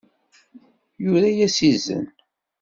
Yura-yas 1.03 1.57
izen. 1.69 2.05